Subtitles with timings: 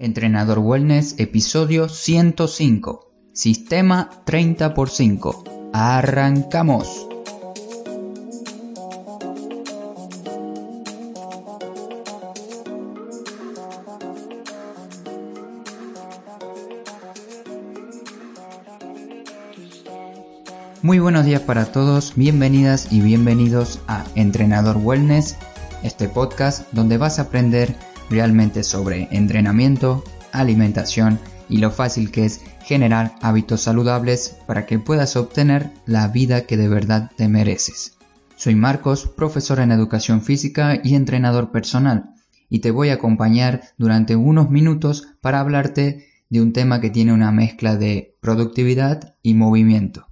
[0.00, 3.12] Entrenador Wellness, episodio 105.
[3.32, 5.70] Sistema 30 x 5.
[5.72, 7.06] Arrancamos.
[20.82, 25.36] Muy buenos días para todos, bienvenidas y bienvenidos a Entrenador Wellness,
[25.84, 31.18] este podcast donde vas a aprender realmente sobre entrenamiento, alimentación
[31.48, 36.56] y lo fácil que es generar hábitos saludables para que puedas obtener la vida que
[36.56, 37.98] de verdad te mereces.
[38.36, 42.14] Soy Marcos, profesor en educación física y entrenador personal,
[42.48, 47.12] y te voy a acompañar durante unos minutos para hablarte de un tema que tiene
[47.12, 50.06] una mezcla de productividad y movimiento.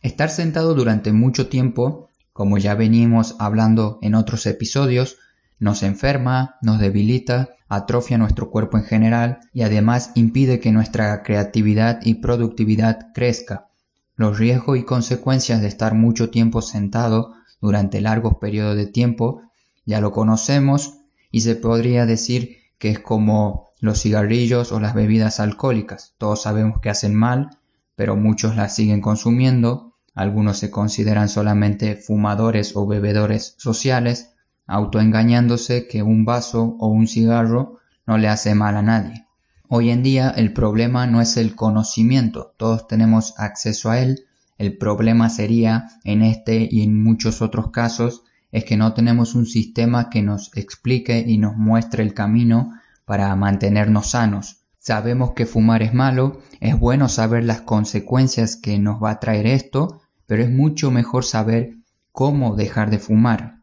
[0.00, 5.16] Estar sentado durante mucho tiempo, como ya venimos hablando en otros episodios,
[5.58, 12.00] nos enferma, nos debilita, atrofia nuestro cuerpo en general y además impide que nuestra creatividad
[12.02, 13.68] y productividad crezca.
[14.16, 19.42] Los riesgos y consecuencias de estar mucho tiempo sentado durante largos periodos de tiempo
[19.84, 20.98] ya lo conocemos
[21.30, 26.14] y se podría decir que es como los cigarrillos o las bebidas alcohólicas.
[26.18, 27.50] Todos sabemos que hacen mal,
[27.96, 34.32] pero muchos las siguen consumiendo, algunos se consideran solamente fumadores o bebedores sociales,
[34.68, 39.26] autoengañándose que un vaso o un cigarro no le hace mal a nadie.
[39.68, 44.20] Hoy en día el problema no es el conocimiento, todos tenemos acceso a él,
[44.58, 49.46] el problema sería en este y en muchos otros casos es que no tenemos un
[49.46, 52.72] sistema que nos explique y nos muestre el camino
[53.04, 54.62] para mantenernos sanos.
[54.78, 59.46] Sabemos que fumar es malo, es bueno saber las consecuencias que nos va a traer
[59.46, 61.74] esto, pero es mucho mejor saber
[62.12, 63.57] cómo dejar de fumar.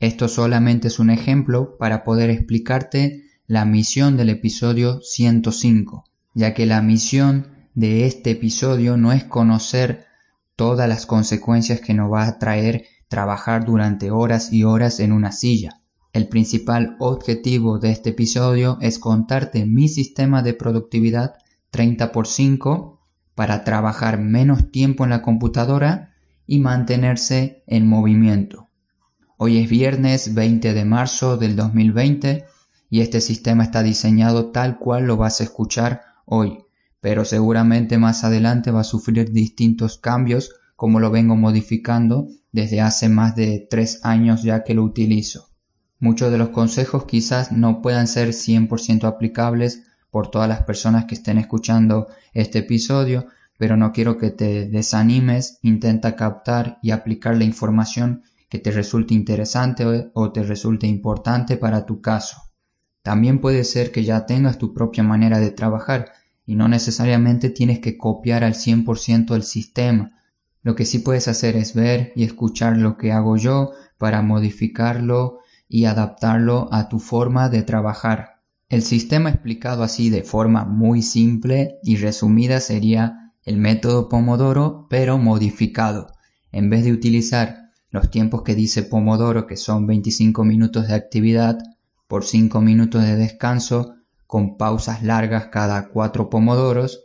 [0.00, 6.04] Esto solamente es un ejemplo para poder explicarte la misión del episodio 105,
[6.34, 10.06] ya que la misión de este episodio no es conocer
[10.54, 15.32] todas las consecuencias que nos va a traer trabajar durante horas y horas en una
[15.32, 15.80] silla.
[16.12, 21.34] El principal objetivo de este episodio es contarte mi sistema de productividad
[21.70, 23.00] 30 por 5
[23.34, 26.14] para trabajar menos tiempo en la computadora
[26.46, 28.67] y mantenerse en movimiento.
[29.40, 32.44] Hoy es viernes 20 de marzo del 2020
[32.90, 36.64] y este sistema está diseñado tal cual lo vas a escuchar hoy,
[37.00, 43.08] pero seguramente más adelante va a sufrir distintos cambios como lo vengo modificando desde hace
[43.08, 45.50] más de tres años ya que lo utilizo.
[46.00, 51.14] Muchos de los consejos quizás no puedan ser 100% aplicables por todas las personas que
[51.14, 53.26] estén escuchando este episodio,
[53.56, 59.14] pero no quiero que te desanimes, intenta captar y aplicar la información que te resulte
[59.14, 62.36] interesante o te resulte importante para tu caso.
[63.02, 66.12] También puede ser que ya tengas tu propia manera de trabajar
[66.46, 70.18] y no necesariamente tienes que copiar al 100% el sistema.
[70.62, 75.40] Lo que sí puedes hacer es ver y escuchar lo que hago yo para modificarlo
[75.68, 78.40] y adaptarlo a tu forma de trabajar.
[78.68, 85.18] El sistema explicado así de forma muy simple y resumida sería el método Pomodoro pero
[85.18, 86.12] modificado.
[86.52, 91.58] En vez de utilizar los tiempos que dice Pomodoro, que son 25 minutos de actividad
[92.06, 93.94] por 5 minutos de descanso,
[94.26, 97.04] con pausas largas cada 4 pomodoros,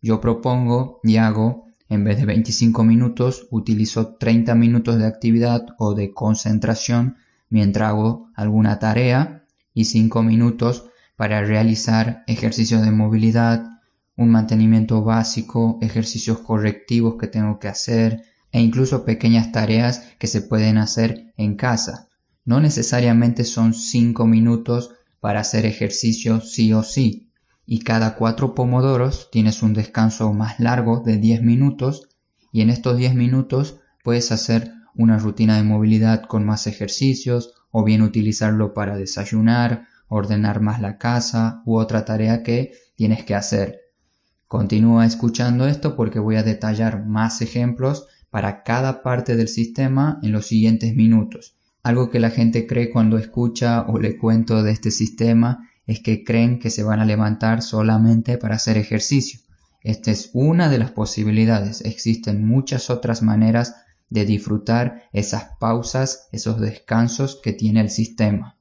[0.00, 5.94] yo propongo y hago, en vez de 25 minutos, utilizo 30 minutos de actividad o
[5.94, 7.16] de concentración
[7.48, 10.86] mientras hago alguna tarea y 5 minutos
[11.16, 13.80] para realizar ejercicios de movilidad,
[14.16, 20.42] un mantenimiento básico, ejercicios correctivos que tengo que hacer, e incluso pequeñas tareas que se
[20.42, 22.08] pueden hacer en casa.
[22.44, 24.90] No necesariamente son 5 minutos
[25.20, 27.30] para hacer ejercicio sí o sí,
[27.66, 32.08] y cada cuatro pomodoros tienes un descanso más largo de 10 minutos
[32.50, 37.84] y en estos 10 minutos puedes hacer una rutina de movilidad con más ejercicios o
[37.84, 43.82] bien utilizarlo para desayunar, ordenar más la casa u otra tarea que tienes que hacer.
[44.48, 50.32] Continúa escuchando esto porque voy a detallar más ejemplos para cada parte del sistema en
[50.32, 51.54] los siguientes minutos.
[51.82, 56.24] Algo que la gente cree cuando escucha o le cuento de este sistema es que
[56.24, 59.40] creen que se van a levantar solamente para hacer ejercicio.
[59.82, 61.80] Esta es una de las posibilidades.
[61.80, 63.76] Existen muchas otras maneras
[64.10, 68.56] de disfrutar esas pausas, esos descansos que tiene el sistema.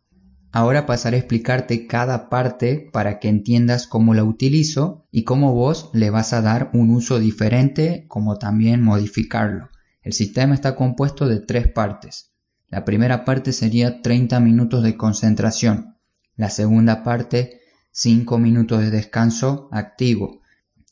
[0.51, 5.91] Ahora pasaré a explicarte cada parte para que entiendas cómo la utilizo y cómo vos
[5.93, 9.69] le vas a dar un uso diferente, como también modificarlo.
[10.01, 12.31] El sistema está compuesto de tres partes.
[12.67, 15.97] La primera parte sería 30 minutos de concentración.
[16.35, 17.59] La segunda parte
[17.91, 20.41] 5 minutos de descanso activo.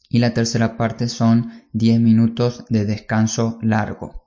[0.10, 4.27] Y la tercera parte son 10 minutos de descanso largo.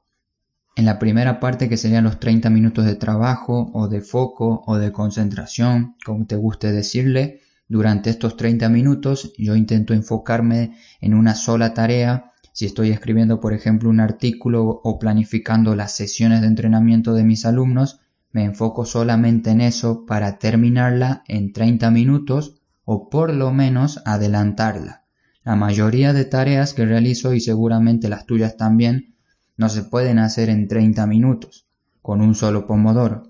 [0.77, 4.79] En la primera parte, que serían los 30 minutos de trabajo o de foco o
[4.79, 11.35] de concentración, como te guste decirle, durante estos 30 minutos yo intento enfocarme en una
[11.35, 12.33] sola tarea.
[12.53, 17.47] Si estoy escribiendo, por ejemplo, un artículo o planificando las sesiones de entrenamiento de mis
[17.47, 18.01] alumnos,
[18.33, 25.05] me enfoco solamente en eso para terminarla en 30 minutos o por lo menos adelantarla.
[25.45, 29.15] La mayoría de tareas que realizo y seguramente las tuyas también
[29.61, 31.67] no se pueden hacer en 30 minutos,
[32.01, 33.25] con un solo pomodoro.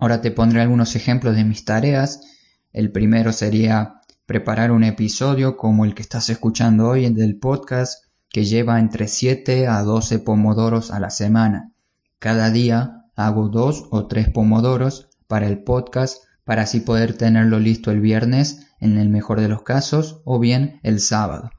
[0.00, 2.22] Ahora te pondré algunos ejemplos de mis tareas.
[2.72, 8.44] El primero sería preparar un episodio como el que estás escuchando hoy del podcast que
[8.44, 11.72] lleva entre 7 a 12 pomodoros a la semana.
[12.18, 17.92] Cada día hago dos o tres pomodoros para el podcast para así poder tenerlo listo
[17.92, 21.50] el viernes en el mejor de los casos o bien el sábado.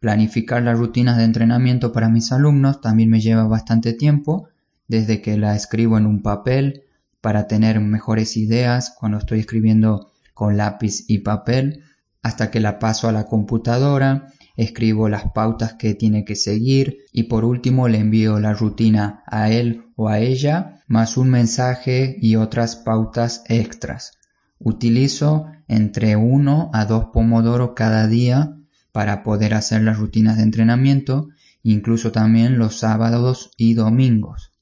[0.00, 4.48] Planificar las rutinas de entrenamiento para mis alumnos también me lleva bastante tiempo,
[4.88, 6.82] desde que la escribo en un papel
[7.20, 11.82] para tener mejores ideas cuando estoy escribiendo con lápiz y papel,
[12.22, 17.24] hasta que la paso a la computadora, escribo las pautas que tiene que seguir y
[17.24, 22.36] por último le envío la rutina a él o a ella, más un mensaje y
[22.36, 24.12] otras pautas extras.
[24.58, 28.55] Utilizo entre uno a dos pomodoros cada día
[28.96, 31.28] para poder hacer las rutinas de entrenamiento,
[31.62, 34.52] incluso también los sábados y domingos,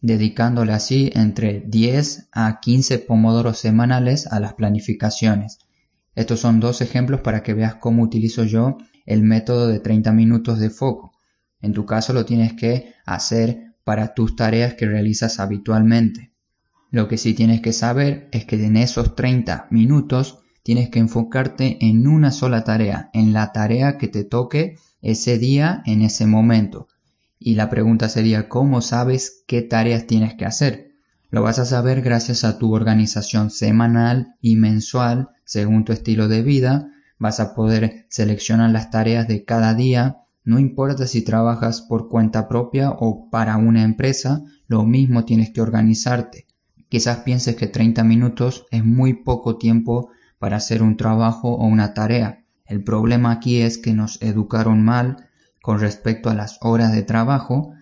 [0.00, 5.60] dedicándole así entre 10 a 15 pomodoros semanales a las planificaciones.
[6.16, 10.58] Estos son dos ejemplos para que veas cómo utilizo yo el método de 30 minutos
[10.58, 11.12] de foco.
[11.60, 16.32] En tu caso lo tienes que hacer para tus tareas que realizas habitualmente.
[16.90, 21.76] Lo que sí tienes que saber es que en esos 30 minutos tienes que enfocarte
[21.86, 26.88] en una sola tarea, en la tarea que te toque ese día, en ese momento.
[27.38, 30.94] Y la pregunta sería, ¿cómo sabes qué tareas tienes que hacer?
[31.30, 36.42] Lo vas a saber gracias a tu organización semanal y mensual según tu estilo de
[36.42, 36.90] vida.
[37.18, 40.22] Vas a poder seleccionar las tareas de cada día.
[40.44, 45.60] No importa si trabajas por cuenta propia o para una empresa, lo mismo tienes que
[45.60, 46.46] organizarte.
[46.88, 51.94] Quizás pienses que 30 minutos es muy poco tiempo para hacer un trabajo o una
[51.94, 52.44] tarea.
[52.66, 55.28] El problema aquí es que nos educaron mal
[55.62, 57.72] con respecto a las horas de trabajo,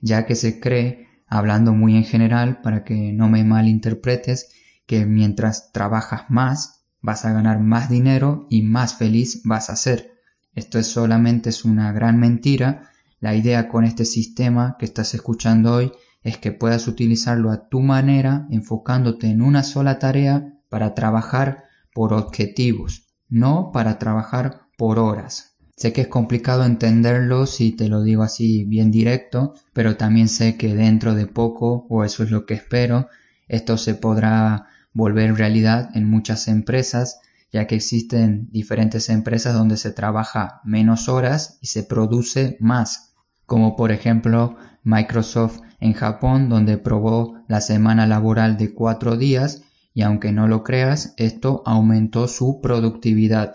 [0.00, 4.50] ya que se cree, hablando muy en general para que no me malinterpretes,
[4.86, 10.12] que mientras trabajas más vas a ganar más dinero y más feliz vas a ser.
[10.54, 12.90] Esto es solamente es una gran mentira.
[13.20, 15.92] La idea con este sistema que estás escuchando hoy
[16.22, 21.63] es que puedas utilizarlo a tu manera, enfocándote en una sola tarea para trabajar
[21.94, 25.54] por objetivos, no para trabajar por horas.
[25.76, 30.56] Sé que es complicado entenderlo si te lo digo así bien directo, pero también sé
[30.56, 33.08] que dentro de poco, o eso es lo que espero,
[33.48, 37.20] esto se podrá volver realidad en muchas empresas,
[37.52, 43.14] ya que existen diferentes empresas donde se trabaja menos horas y se produce más,
[43.46, 49.62] como por ejemplo Microsoft en Japón, donde probó la semana laboral de cuatro días
[49.94, 53.54] y aunque no lo creas, esto aumentó su productividad.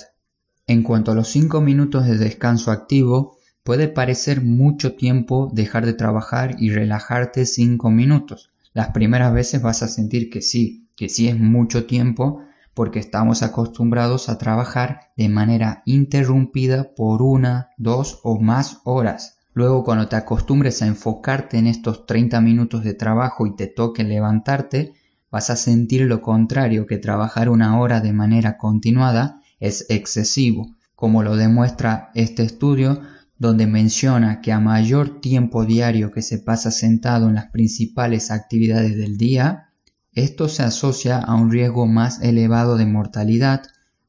[0.66, 5.94] En cuanto a los 5 minutos de descanso activo, puede parecer mucho tiempo dejar de
[5.94, 8.52] trabajar y relajarte 5 minutos.
[8.74, 12.42] Las primeras veces vas a sentir que sí, que sí es mucho tiempo
[12.74, 19.40] porque estamos acostumbrados a trabajar de manera interrumpida por una, dos o más horas.
[19.54, 24.06] Luego cuando te acostumbres a enfocarte en estos 30 minutos de trabajo y te toque
[24.06, 24.94] levantarte,
[25.32, 31.24] vas a sentir lo contrario, que trabajar una hora de manera continuada es excesivo, como
[31.24, 33.02] lo demuestra este estudio
[33.38, 38.98] donde menciona que a mayor tiempo diario que se pasa sentado en las principales actividades
[38.98, 39.70] del día,
[40.12, 43.64] esto se asocia a un riesgo más elevado de mortalidad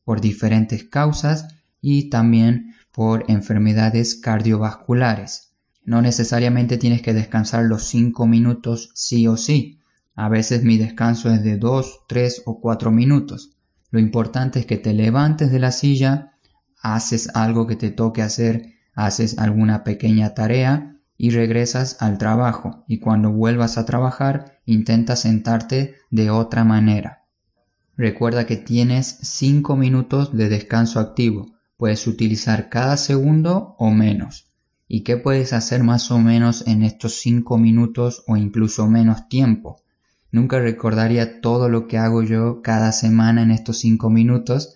[0.05, 1.47] por diferentes causas
[1.81, 5.53] y también por enfermedades cardiovasculares.
[5.85, 9.80] No necesariamente tienes que descansar los 5 minutos sí o sí,
[10.21, 13.57] a veces mi descanso es de 2, 3 o 4 minutos.
[13.91, 16.35] Lo importante es que te levantes de la silla,
[16.83, 22.85] haces algo que te toque hacer, haces alguna pequeña tarea y regresas al trabajo.
[22.87, 27.25] Y cuando vuelvas a trabajar, intenta sentarte de otra manera.
[27.97, 31.47] Recuerda que tienes 5 minutos de descanso activo.
[31.79, 34.53] Puedes utilizar cada segundo o menos.
[34.87, 39.81] ¿Y qué puedes hacer más o menos en estos 5 minutos o incluso menos tiempo?
[40.33, 44.75] Nunca recordaría todo lo que hago yo cada semana en estos cinco minutos.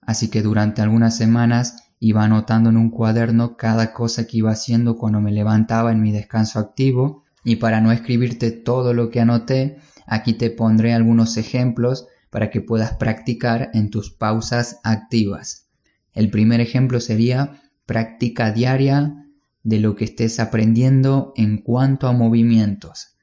[0.00, 4.96] Así que durante algunas semanas iba anotando en un cuaderno cada cosa que iba haciendo
[4.96, 9.78] cuando me levantaba en mi descanso activo y para no escribirte todo lo que anoté,
[10.06, 15.68] aquí te pondré algunos ejemplos para que puedas practicar en tus pausas activas.
[16.12, 19.26] El primer ejemplo sería práctica diaria
[19.62, 23.13] de lo que estés aprendiendo en cuanto a movimientos.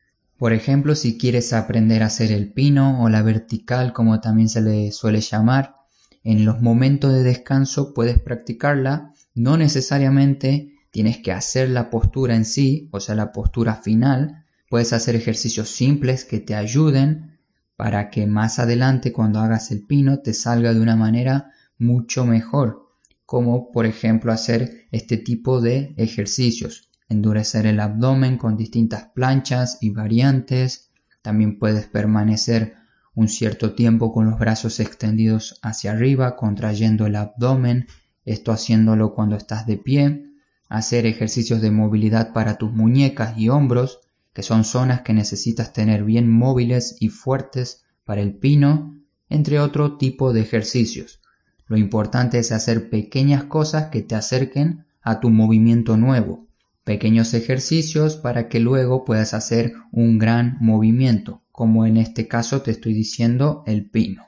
[0.42, 4.60] Por ejemplo, si quieres aprender a hacer el pino o la vertical como también se
[4.60, 5.76] le suele llamar,
[6.24, 12.46] en los momentos de descanso puedes practicarla, no necesariamente tienes que hacer la postura en
[12.46, 17.38] sí, o sea, la postura final, puedes hacer ejercicios simples que te ayuden
[17.76, 22.90] para que más adelante cuando hagas el pino te salga de una manera mucho mejor,
[23.28, 29.89] como por ejemplo hacer este tipo de ejercicios, endurecer el abdomen con distintas planchas y
[29.89, 30.91] variantes,
[31.22, 32.75] también puedes permanecer
[33.13, 37.88] un cierto tiempo con los brazos extendidos hacia arriba, contrayendo el abdomen,
[38.24, 40.25] esto haciéndolo cuando estás de pie,
[40.70, 44.00] hacer ejercicios de movilidad para tus muñecas y hombros,
[44.34, 49.98] que son zonas que necesitas tener bien móviles y fuertes para el pino, entre otro
[49.98, 51.20] tipo de ejercicios.
[51.68, 56.48] Lo importante es hacer pequeñas cosas que te acerquen a tu movimiento nuevo,
[56.84, 62.72] pequeños ejercicios para que luego puedas hacer un gran movimiento, como en este caso te
[62.72, 64.26] estoy diciendo el pino.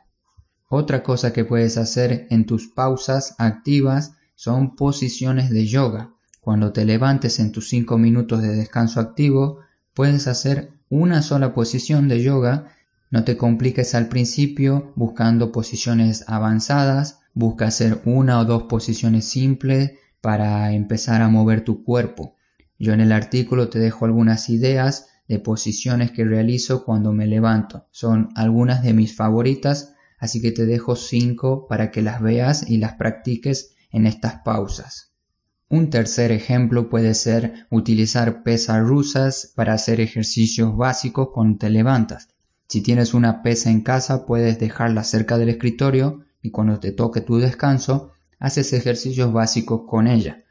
[0.69, 6.13] Otra cosa que puedes hacer en tus pausas activas son posiciones de yoga.
[6.41, 9.59] Cuando te levantes en tus 5 minutos de descanso activo,
[9.93, 12.75] Puedes hacer una sola posición de yoga,
[13.11, 19.91] no te compliques al principio buscando posiciones avanzadas, busca hacer una o dos posiciones simples
[20.19, 22.35] para empezar a mover tu cuerpo.
[22.83, 27.87] Yo en el artículo te dejo algunas ideas de posiciones que realizo cuando me levanto.
[27.91, 32.79] Son algunas de mis favoritas, así que te dejo cinco para que las veas y
[32.79, 35.13] las practiques en estas pausas.
[35.69, 42.27] Un tercer ejemplo puede ser utilizar pesas rusas para hacer ejercicios básicos cuando te levantas.
[42.67, 47.21] Si tienes una pesa en casa puedes dejarla cerca del escritorio y cuando te toque
[47.21, 50.42] tu descanso haces ejercicios básicos con ella.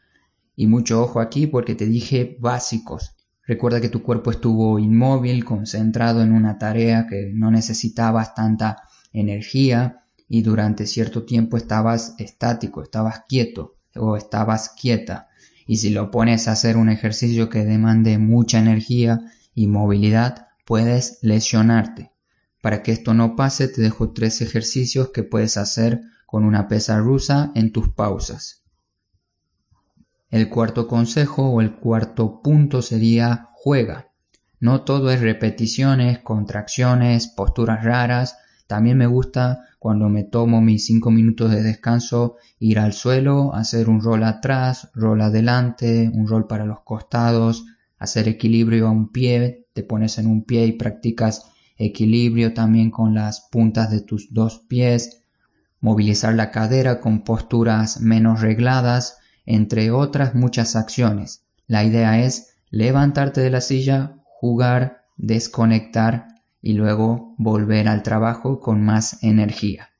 [0.62, 3.16] Y mucho ojo aquí porque te dije básicos.
[3.44, 10.04] Recuerda que tu cuerpo estuvo inmóvil, concentrado en una tarea que no necesitabas tanta energía
[10.28, 15.30] y durante cierto tiempo estabas estático, estabas quieto o estabas quieta.
[15.66, 19.18] Y si lo pones a hacer un ejercicio que demande mucha energía
[19.56, 22.12] y movilidad, puedes lesionarte.
[22.60, 27.00] Para que esto no pase, te dejo tres ejercicios que puedes hacer con una pesa
[27.00, 28.61] rusa en tus pausas.
[30.32, 34.08] El cuarto consejo o el cuarto punto sería juega.
[34.60, 38.38] No todo es repeticiones, contracciones, posturas raras.
[38.66, 43.90] También me gusta cuando me tomo mis 5 minutos de descanso, ir al suelo, hacer
[43.90, 47.66] un rol atrás, rol adelante, un rol para los costados,
[47.98, 51.44] hacer equilibrio a un pie, te pones en un pie y practicas
[51.76, 55.24] equilibrio también con las puntas de tus dos pies,
[55.80, 61.44] movilizar la cadera con posturas menos regladas, entre otras muchas acciones.
[61.66, 66.28] La idea es levantarte de la silla, jugar, desconectar
[66.60, 69.90] y luego volver al trabajo con más energía.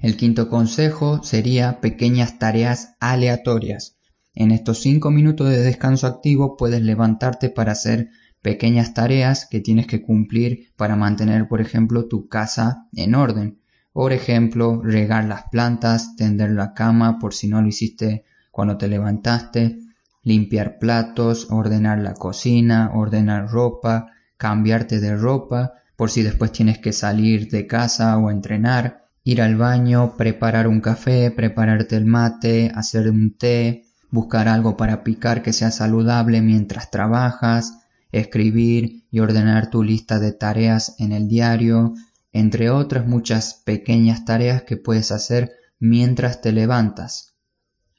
[0.00, 3.96] El quinto consejo sería pequeñas tareas aleatorias.
[4.34, 8.10] En estos cinco minutos de descanso activo puedes levantarte para hacer
[8.40, 13.58] pequeñas tareas que tienes que cumplir para mantener, por ejemplo, tu casa en orden.
[13.92, 18.24] Por ejemplo, regar las plantas, tender la cama por si no lo hiciste
[18.58, 19.78] cuando te levantaste,
[20.24, 26.92] limpiar platos, ordenar la cocina, ordenar ropa, cambiarte de ropa, por si después tienes que
[26.92, 33.08] salir de casa o entrenar, ir al baño, preparar un café, prepararte el mate, hacer
[33.08, 37.78] un té, buscar algo para picar que sea saludable mientras trabajas,
[38.10, 41.94] escribir y ordenar tu lista de tareas en el diario,
[42.32, 47.37] entre otras muchas pequeñas tareas que puedes hacer mientras te levantas.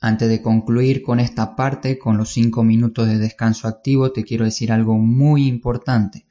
[0.01, 4.45] Antes de concluir con esta parte, con los 5 minutos de descanso activo, te quiero
[4.45, 6.25] decir algo muy importante.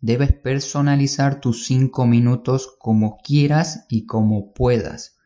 [0.00, 5.18] Debes personalizar tus 5 minutos como quieras y como puedas.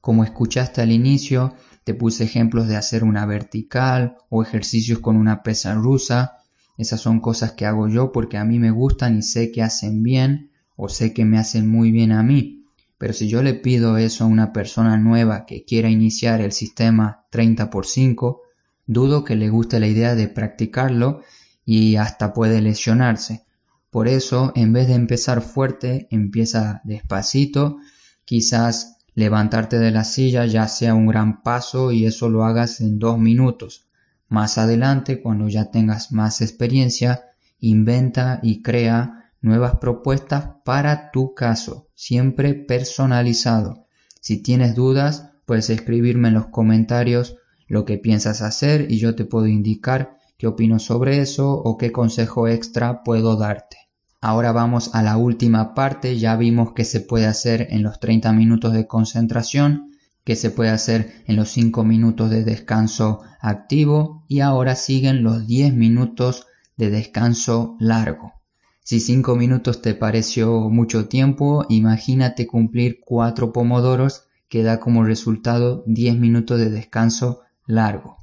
[0.00, 1.54] Como escuchaste al inicio,
[1.84, 6.38] te puse ejemplos de hacer una vertical o ejercicios con una pesa rusa.
[6.78, 10.02] Esas son cosas que hago yo porque a mí me gustan y sé que hacen
[10.02, 12.61] bien o sé que me hacen muy bien a mí.
[13.02, 17.26] Pero si yo le pido eso a una persona nueva que quiera iniciar el sistema
[17.30, 18.42] 30 por 5,
[18.86, 21.22] dudo que le guste la idea de practicarlo
[21.64, 23.44] y hasta puede lesionarse.
[23.90, 27.78] Por eso, en vez de empezar fuerte, empieza despacito,
[28.24, 33.00] quizás Levantarte de la silla ya sea un gran paso y eso lo hagas en
[33.00, 33.88] dos minutos.
[34.28, 37.24] Más adelante, cuando ya tengas más experiencia,
[37.58, 43.86] inventa y crea nuevas propuestas para tu caso, siempre personalizado.
[44.20, 49.24] Si tienes dudas, puedes escribirme en los comentarios lo que piensas hacer y yo te
[49.24, 53.76] puedo indicar qué opino sobre eso o qué consejo extra puedo darte.
[54.20, 58.32] Ahora vamos a la última parte, ya vimos que se puede hacer en los 30
[58.32, 59.90] minutos de concentración,
[60.24, 65.46] que se puede hacer en los 5 minutos de descanso activo y ahora siguen los
[65.48, 66.46] 10 minutos
[66.76, 68.41] de descanso largo.
[68.84, 75.84] Si 5 minutos te pareció mucho tiempo, imagínate cumplir 4 pomodoros que da como resultado
[75.86, 78.16] 10 minutos de descanso largo.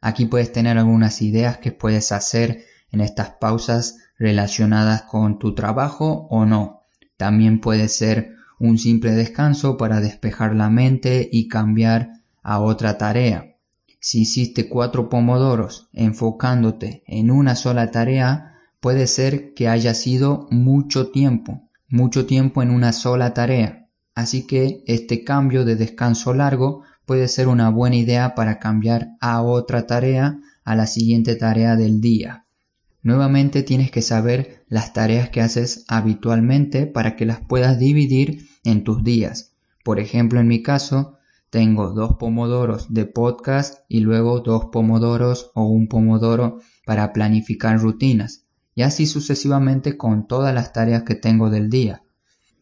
[0.00, 6.26] Aquí puedes tener algunas ideas que puedes hacer en estas pausas relacionadas con tu trabajo
[6.30, 6.84] o no.
[7.18, 13.56] También puede ser un simple descanso para despejar la mente y cambiar a otra tarea.
[14.00, 18.47] Si hiciste cuatro pomodoros enfocándote en una sola tarea,
[18.80, 23.88] puede ser que haya sido mucho tiempo, mucho tiempo en una sola tarea.
[24.14, 29.42] Así que este cambio de descanso largo puede ser una buena idea para cambiar a
[29.42, 32.44] otra tarea, a la siguiente tarea del día.
[33.02, 38.84] Nuevamente tienes que saber las tareas que haces habitualmente para que las puedas dividir en
[38.84, 39.54] tus días.
[39.82, 41.16] Por ejemplo, en mi caso,
[41.50, 48.47] tengo dos pomodoros de podcast y luego dos pomodoros o un pomodoro para planificar rutinas
[48.78, 52.04] y así sucesivamente con todas las tareas que tengo del día.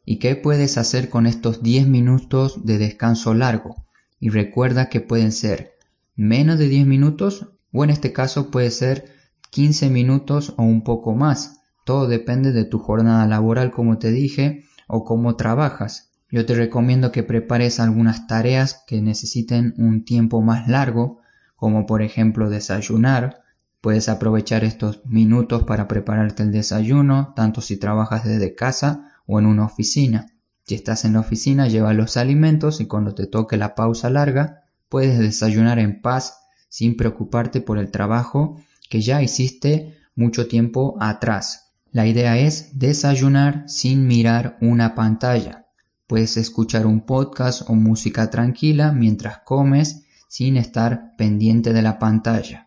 [0.03, 3.85] ¿Y qué puedes hacer con estos 10 minutos de descanso largo?
[4.19, 5.75] Y recuerda que pueden ser
[6.15, 9.13] menos de 10 minutos o en este caso puede ser
[9.51, 11.61] 15 minutos o un poco más.
[11.85, 16.13] Todo depende de tu jornada laboral, como te dije, o cómo trabajas.
[16.31, 21.19] Yo te recomiendo que prepares algunas tareas que necesiten un tiempo más largo,
[21.57, 23.43] como por ejemplo desayunar.
[23.87, 29.47] Puedes aprovechar estos minutos para prepararte el desayuno, tanto si trabajas desde casa o en
[29.47, 30.27] una oficina.
[30.65, 34.65] Si estás en la oficina, lleva los alimentos y cuando te toque la pausa larga,
[34.89, 41.71] puedes desayunar en paz sin preocuparte por el trabajo que ya hiciste mucho tiempo atrás.
[41.93, 45.69] La idea es desayunar sin mirar una pantalla.
[46.09, 52.66] Puedes escuchar un podcast o música tranquila mientras comes sin estar pendiente de la pantalla.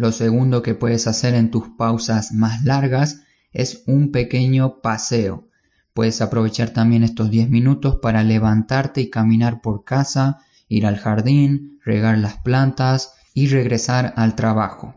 [0.00, 3.20] Lo segundo que puedes hacer en tus pausas más largas
[3.52, 5.46] es un pequeño paseo.
[5.92, 11.80] Puedes aprovechar también estos 10 minutos para levantarte y caminar por casa, ir al jardín,
[11.84, 14.94] regar las plantas y regresar al trabajo.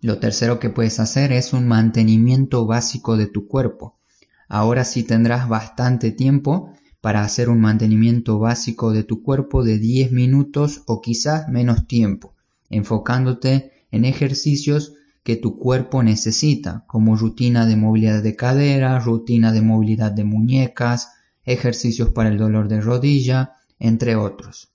[0.00, 4.00] Lo tercero que puedes hacer es un mantenimiento básico de tu cuerpo.
[4.48, 10.10] Ahora sí tendrás bastante tiempo para hacer un mantenimiento básico de tu cuerpo de 10
[10.10, 12.34] minutos o quizás menos tiempo,
[12.68, 19.62] enfocándote en ejercicios que tu cuerpo necesita, como rutina de movilidad de cadera, rutina de
[19.62, 21.12] movilidad de muñecas,
[21.44, 24.72] ejercicios para el dolor de rodilla, entre otros.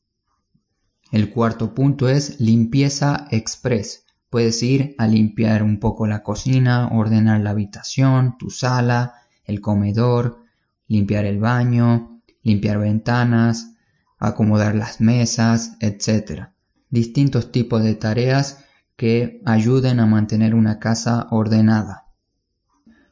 [1.12, 4.06] El cuarto punto es limpieza express.
[4.30, 9.14] Puedes ir a limpiar un poco la cocina, ordenar la habitación, tu sala,
[9.46, 10.40] el comedor,
[10.88, 13.76] limpiar el baño, limpiar ventanas,
[14.18, 16.50] acomodar las mesas, etc.
[16.90, 18.64] Distintos tipos de tareas
[19.04, 22.06] que ayuden a mantener una casa ordenada.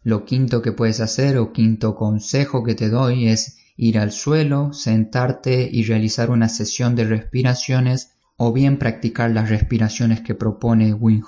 [0.03, 4.71] Lo quinto que puedes hacer o quinto consejo que te doy es ir al suelo,
[4.71, 11.23] sentarte y realizar una sesión de respiraciones o bien practicar las respiraciones que propone Wim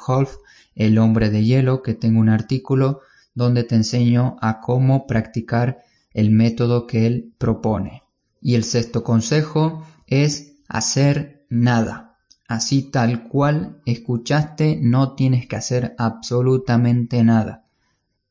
[0.75, 3.01] el hombre de hielo, que tengo un artículo
[3.35, 5.79] donde te enseño a cómo practicar
[6.13, 8.03] el método que él propone.
[8.39, 12.12] Y el sexto consejo es hacer nada.
[12.53, 17.65] Así tal cual escuchaste, no tienes que hacer absolutamente nada.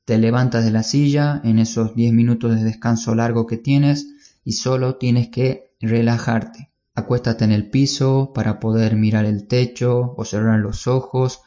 [0.05, 4.07] Te levantas de la silla en esos 10 minutos de descanso largo que tienes
[4.45, 6.71] y solo tienes que relajarte.
[6.95, 11.41] Acuéstate en el piso para poder mirar el techo o cerrar los ojos,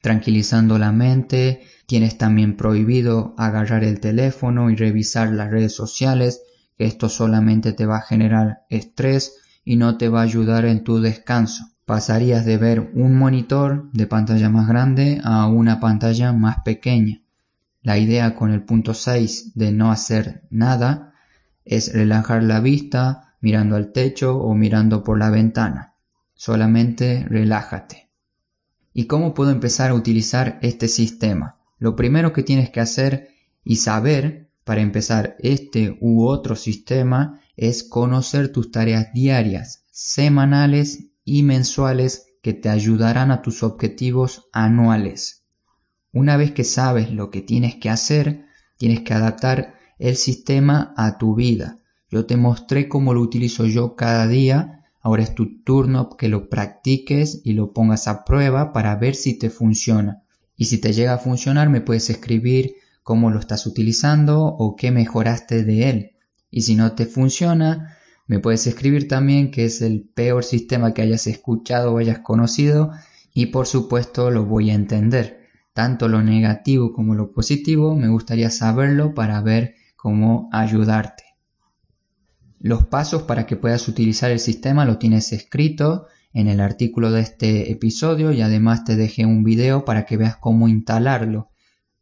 [0.00, 1.62] tranquilizando la mente.
[1.86, 6.42] Tienes también prohibido agarrar el teléfono y revisar las redes sociales,
[6.76, 10.82] que esto solamente te va a generar estrés y no te va a ayudar en
[10.82, 11.75] tu descanso.
[11.86, 17.22] Pasarías de ver un monitor de pantalla más grande a una pantalla más pequeña.
[17.80, 21.14] La idea con el punto 6 de no hacer nada
[21.64, 25.94] es relajar la vista, mirando al techo o mirando por la ventana.
[26.34, 28.08] Solamente relájate.
[28.92, 31.56] ¿Y cómo puedo empezar a utilizar este sistema?
[31.78, 33.28] Lo primero que tienes que hacer
[33.62, 41.42] y saber para empezar este u otro sistema es conocer tus tareas diarias, semanales y
[41.42, 45.44] mensuales que te ayudarán a tus objetivos anuales.
[46.12, 48.46] Una vez que sabes lo que tienes que hacer,
[48.78, 51.80] tienes que adaptar el sistema a tu vida.
[52.08, 56.48] Yo te mostré cómo lo utilizo yo cada día, ahora es tu turno que lo
[56.48, 60.22] practiques y lo pongas a prueba para ver si te funciona.
[60.56, 64.92] Y si te llega a funcionar me puedes escribir cómo lo estás utilizando o qué
[64.92, 66.10] mejoraste de él.
[66.52, 67.95] Y si no te funciona,
[68.26, 72.90] me puedes escribir también que es el peor sistema que hayas escuchado o hayas conocido
[73.32, 75.46] y por supuesto lo voy a entender.
[75.72, 81.24] Tanto lo negativo como lo positivo me gustaría saberlo para ver cómo ayudarte.
[82.58, 87.20] Los pasos para que puedas utilizar el sistema lo tienes escrito en el artículo de
[87.20, 91.50] este episodio y además te dejé un video para que veas cómo instalarlo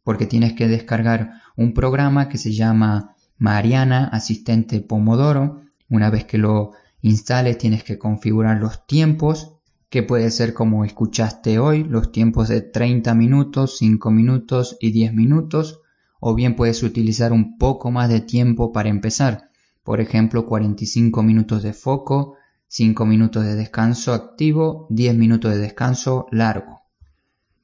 [0.05, 5.64] porque tienes que descargar un programa que se llama Mariana Asistente Pomodoro.
[5.89, 6.71] Una vez que lo
[7.01, 9.55] instales tienes que configurar los tiempos,
[9.89, 15.13] que puede ser como escuchaste hoy, los tiempos de 30 minutos, 5 minutos y 10
[15.13, 15.81] minutos,
[16.19, 19.51] o bien puedes utilizar un poco más de tiempo para empezar,
[19.83, 22.35] por ejemplo 45 minutos de foco,
[22.67, 26.81] 5 minutos de descanso activo, 10 minutos de descanso largo.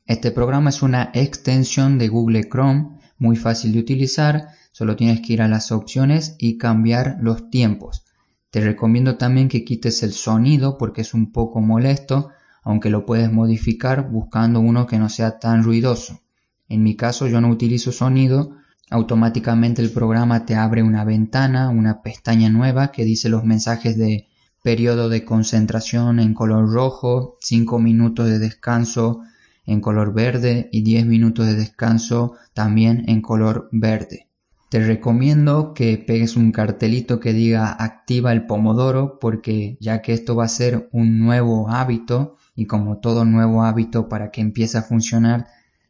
[0.06, 5.34] Este programa es una extensión de Google Chrome, muy fácil de utilizar, solo tienes que
[5.34, 8.06] ir a las opciones y cambiar los tiempos.
[8.52, 12.32] Te recomiendo también que quites el sonido porque es un poco molesto,
[12.64, 16.20] aunque lo puedes modificar buscando uno que no sea tan ruidoso.
[16.68, 18.58] En mi caso yo no utilizo sonido,
[18.90, 24.28] automáticamente el programa te abre una ventana, una pestaña nueva que dice los mensajes de
[24.62, 29.22] periodo de concentración en color rojo, 5 minutos de descanso
[29.66, 34.28] en color verde y 10 minutos de descanso también en color verde.
[34.72, 40.34] Te recomiendo que pegues un cartelito que diga activa el pomodoro porque ya que esto
[40.38, 44.84] va a ser un nuevo hábito y como todo nuevo hábito para que empiece a
[44.84, 45.48] funcionar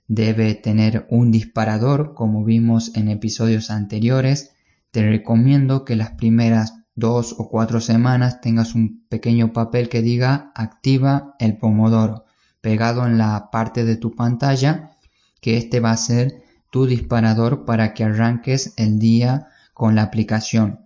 [0.07, 4.55] debe tener un disparador como vimos en episodios anteriores,
[4.89, 10.51] te recomiendo que las primeras dos o cuatro semanas tengas un pequeño papel que diga
[10.55, 12.25] activa el pomodoro
[12.61, 14.97] pegado en la parte de tu pantalla
[15.39, 20.79] que este va a ser tu disparador para que arranques el día con la aplicación.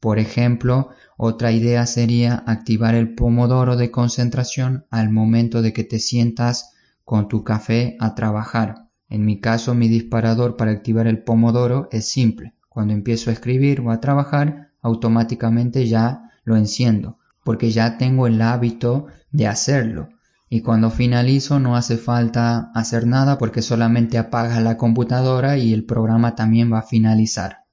[0.00, 5.98] Por ejemplo, otra idea sería activar el pomodoro de concentración al momento de que te
[6.00, 6.74] sientas
[7.04, 8.88] con tu café a trabajar.
[9.08, 12.54] En mi caso, mi disparador para activar el pomodoro es simple.
[12.68, 18.42] Cuando empiezo a escribir o a trabajar, automáticamente ya lo enciendo, porque ya tengo el
[18.42, 20.08] hábito de hacerlo
[20.50, 25.84] y cuando finalizo no hace falta hacer nada porque solamente apagas la computadora y el
[25.84, 27.64] programa también va a finalizar.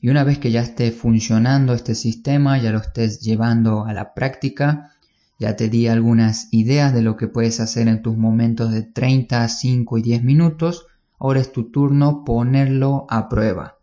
[0.00, 4.14] Y una vez que ya esté funcionando este sistema, ya lo estés llevando a la
[4.14, 4.92] práctica,
[5.38, 9.46] ya te di algunas ideas de lo que puedes hacer en tus momentos de 30,
[9.48, 10.86] 5 y 10 minutos,
[11.18, 13.78] ahora es tu turno ponerlo a prueba.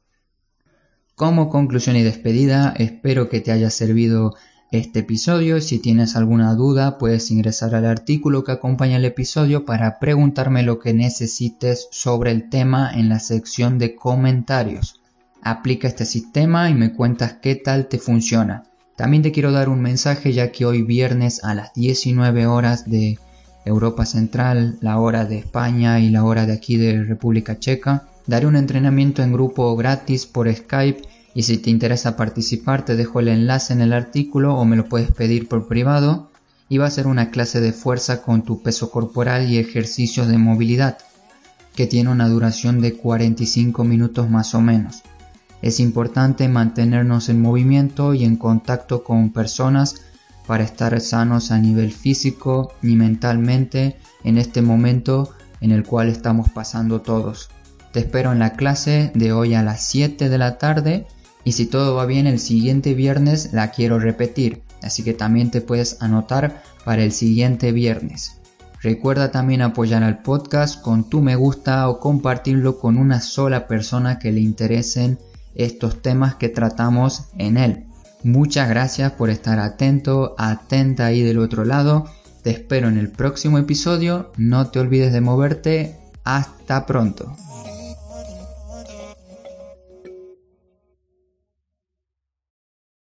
[1.16, 4.34] Como conclusión y despedida, espero que te haya servido
[4.72, 5.60] este episodio.
[5.60, 10.80] Si tienes alguna duda, puedes ingresar al artículo que acompaña el episodio para preguntarme lo
[10.80, 15.02] que necesites sobre el tema en la sección de comentarios.
[15.42, 18.64] Aplica este sistema y me cuentas qué tal te funciona.
[18.96, 23.20] También te quiero dar un mensaje ya que hoy viernes a las 19 horas de
[23.66, 28.48] Europa Central, la hora de España y la hora de aquí de República Checa, daré
[28.48, 31.02] un entrenamiento en grupo gratis por Skype
[31.34, 34.88] y si te interesa participar te dejo el enlace en el artículo o me lo
[34.88, 36.30] puedes pedir por privado
[36.68, 40.38] y va a ser una clase de fuerza con tu peso corporal y ejercicios de
[40.38, 40.98] movilidad
[41.76, 45.04] que tiene una duración de 45 minutos más o menos.
[45.62, 50.02] Es importante mantenernos en movimiento y en contacto con personas
[50.48, 55.30] para estar sanos a nivel físico y mentalmente en este momento
[55.62, 57.50] en el cual estamos pasando todos.
[57.92, 61.06] Te espero en la clase de hoy a las 7 de la tarde
[61.44, 65.62] y si todo va bien el siguiente viernes la quiero repetir, así que también te
[65.62, 68.38] puedes anotar para el siguiente viernes.
[68.82, 74.18] Recuerda también apoyar al podcast con tu me gusta o compartirlo con una sola persona
[74.18, 75.20] que le interesen
[75.54, 77.86] estos temas que tratamos en él.
[78.24, 82.06] Muchas gracias por estar atento, atenta ahí del otro lado.
[82.44, 84.32] Te espero en el próximo episodio.
[84.38, 85.98] No te olvides de moverte.
[86.24, 87.36] Hasta pronto.